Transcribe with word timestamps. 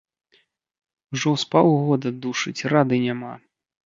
Ужо 1.15 1.33
з 1.41 1.45
паўгода 1.51 2.09
душыць, 2.23 2.65
рады 2.73 2.97
няма. 3.05 3.31